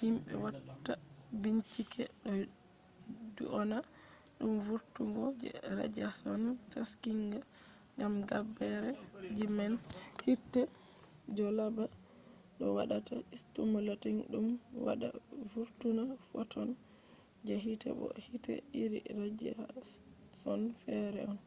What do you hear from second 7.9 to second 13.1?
gam gabbere ji man hite je do laabi do wada